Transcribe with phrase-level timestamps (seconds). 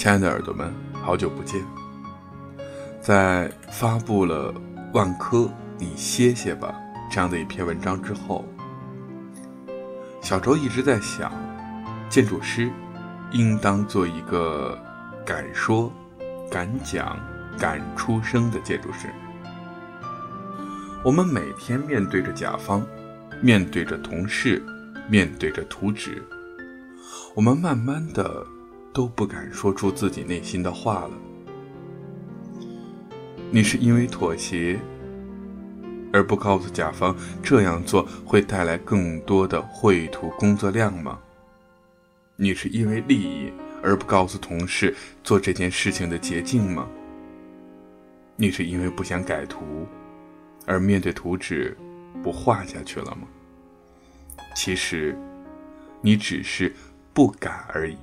[0.00, 1.62] 亲爱的耳朵们，好久不见。
[3.02, 4.50] 在发布了
[4.94, 5.46] “万科，
[5.76, 6.74] 你歇歇吧”
[7.12, 8.42] 这样的一篇文章之后，
[10.22, 11.30] 小周一直在想，
[12.08, 12.70] 建筑师
[13.32, 14.74] 应当做一个
[15.22, 15.92] 敢说、
[16.50, 17.20] 敢讲、
[17.58, 19.06] 敢出声的建筑师。
[21.04, 22.82] 我们每天面对着甲方，
[23.42, 24.64] 面对着同事，
[25.10, 26.22] 面对着图纸，
[27.34, 28.46] 我们慢慢的。
[28.92, 31.10] 都不敢说出自己内心的话了。
[33.50, 34.78] 你是因为妥协
[36.12, 41.18] 而不告诉甲方这样做会带来更多的绘图工作量吗？
[42.36, 46.88] 你是因为利益而不告诉同事做这件事情的捷径吗？
[48.36, 49.86] 你是因为不想改图
[50.66, 51.76] 而面对图纸
[52.22, 53.28] 不画下去了吗？
[54.54, 55.16] 其实，
[56.00, 56.74] 你只是
[57.12, 57.96] 不敢而已。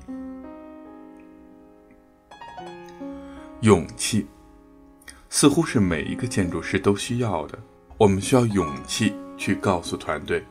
[3.61, 4.27] 勇气，
[5.31, 7.57] 似乎是每一个建筑师都需要的。
[7.97, 10.45] 我们需要勇气去告诉团队，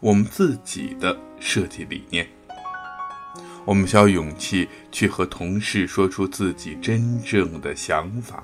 [0.00, 2.26] 我们自己的设计理念。
[3.64, 8.42] 我们需要勇气去和同事说出自己真正的想法。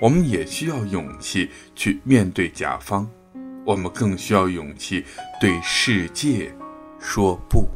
[0.00, 3.08] 我们也需要勇气去面对甲方。
[3.64, 5.04] 我们更需要勇气
[5.40, 6.52] 对世界
[6.98, 7.68] 说不。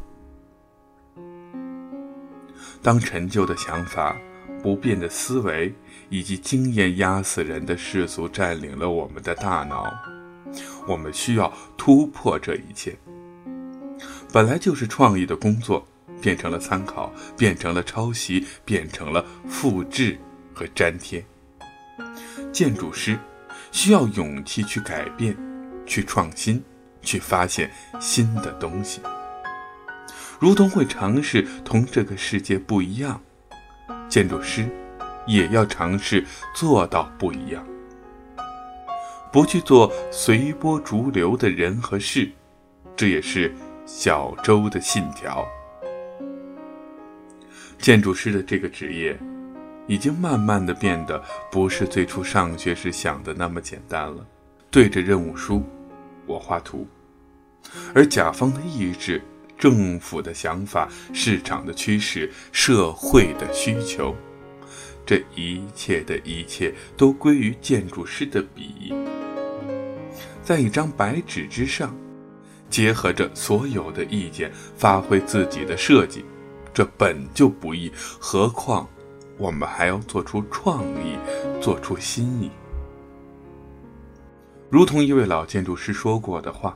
[2.82, 4.16] 当陈旧的想法。
[4.62, 5.74] 不变的思维
[6.08, 9.92] 以及经验压死人的世俗占领了我们的大脑，
[10.86, 12.96] 我们需要突破这一切。
[14.32, 15.86] 本来就是创意的工作，
[16.20, 20.16] 变成了参考，变成了抄袭，变成了复制
[20.54, 21.24] 和粘贴。
[22.52, 23.18] 建筑师
[23.72, 25.36] 需要勇气去改变，
[25.84, 26.62] 去创新，
[27.02, 27.70] 去发现
[28.00, 29.00] 新的东西，
[30.38, 33.20] 如同会尝试同这个世界不一样。
[34.12, 34.68] 建筑师
[35.26, 36.22] 也要尝试
[36.54, 37.66] 做到不一样，
[39.32, 42.30] 不去做随波逐流的人和事，
[42.94, 43.50] 这也是
[43.86, 45.48] 小周的信条。
[47.78, 49.18] 建筑师的这个职业，
[49.86, 51.18] 已经慢慢的变得
[51.50, 54.26] 不是最初上学时想的那么简单了。
[54.70, 55.62] 对着任务书，
[56.26, 56.86] 我画图，
[57.94, 59.22] 而甲方的意志。
[59.62, 64.12] 政府的想法、市场的趋势、社会的需求，
[65.06, 68.92] 这一切的一切都归于建筑师的笔，
[70.42, 71.96] 在一张白纸之上，
[72.68, 76.24] 结合着所有的意见，发挥自己的设计，
[76.74, 78.88] 这本就不易，何况
[79.38, 81.16] 我们还要做出创意，
[81.60, 82.50] 做出新意。
[84.68, 86.74] 如同一位老建筑师说过的话。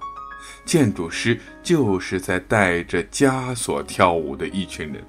[0.64, 5.02] 建筑师就是在带着枷锁跳舞的一群人。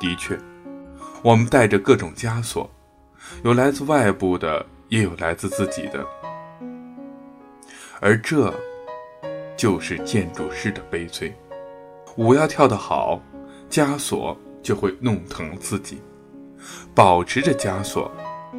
[0.00, 0.38] 的确，
[1.22, 2.70] 我们带着各种枷锁，
[3.42, 6.04] 有来自外部的，也有来自自己的。
[8.00, 8.52] 而这，
[9.56, 11.34] 就是建筑师的悲催。
[12.16, 13.20] 舞要跳得好，
[13.70, 15.96] 枷锁就会弄疼自己；
[16.94, 18.10] 保持着枷锁，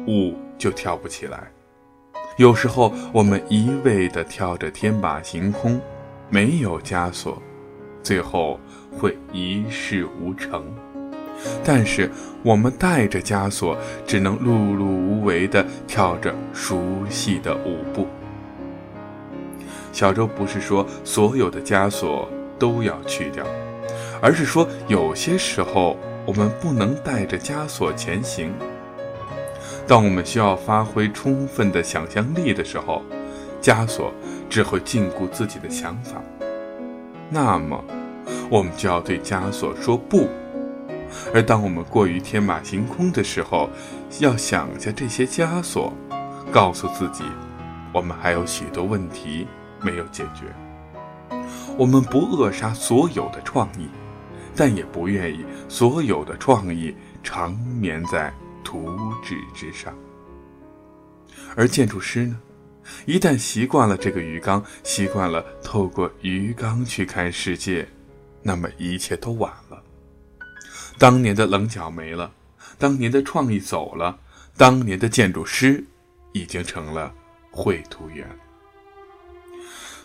[0.06, 1.50] 舞就跳不起来。
[2.36, 5.80] 有时候，我们一味地跳着天马行空，
[6.28, 7.42] 没有枷锁，
[8.02, 8.60] 最后
[8.98, 10.62] 会一事无成。
[11.64, 12.10] 但是，
[12.42, 13.74] 我们带着枷锁，
[14.06, 18.06] 只能碌碌无为地跳着熟悉的舞步。
[19.90, 23.46] 小周不是说所有的枷锁都要去掉，
[24.20, 25.96] 而是说有些时候
[26.26, 28.52] 我们不能带着枷锁前行。
[29.86, 33.02] 当我们需要发挥充分的想象力的时候，
[33.62, 34.12] 枷锁
[34.50, 36.20] 只会禁锢自己的想法。
[37.30, 37.84] 那么，
[38.50, 40.28] 我们就要对枷锁说不。
[41.32, 43.70] 而当我们过于天马行空的时候，
[44.18, 45.92] 要想下这些枷锁，
[46.52, 47.22] 告诉自己，
[47.92, 49.46] 我们还有许多问题
[49.80, 50.46] 没有解决。
[51.78, 53.88] 我们不扼杀所有的创意，
[54.56, 58.32] 但也不愿意所有的创意长眠在。
[58.66, 59.96] 图纸之上，
[61.54, 62.36] 而建筑师呢，
[63.06, 67.86] 一旦习惯了这个鱼缸，习惯了透过鱼缸去看世界，
[68.42, 69.80] 那么一切都晚了。
[70.98, 72.32] 当年的棱角没了，
[72.76, 74.18] 当年的创意走了，
[74.56, 75.84] 当年的建筑师
[76.32, 77.14] 已经成了
[77.52, 78.28] 绘图员。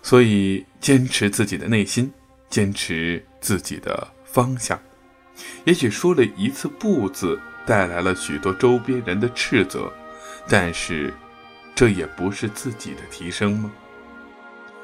[0.03, 2.13] 所以，坚持自己的内心，
[2.47, 4.79] 坚持自己的方向，
[5.65, 7.41] 也许说了一次“不”字。
[7.65, 9.91] 带来了许多周边人的斥责
[10.47, 11.13] 但是
[11.75, 13.71] 这也不是自己的提升吗？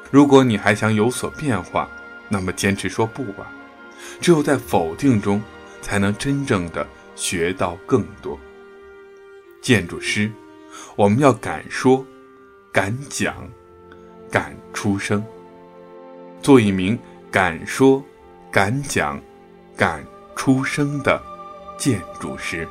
[0.09, 1.89] 如果你还想有所变化
[2.29, 3.51] 那么坚持说不吧。
[4.21, 5.41] 只有在否定中
[5.81, 6.85] 才能真正的
[7.15, 8.39] 学到更多。
[9.61, 10.31] 建筑师
[10.95, 12.05] 我们要敢说
[12.71, 13.35] 敢讲
[14.31, 15.23] 敢出声。
[16.41, 16.97] 做一名
[17.31, 18.03] 敢说
[18.51, 19.19] 敢讲
[19.75, 21.21] 敢出声的
[21.77, 22.67] 建筑师。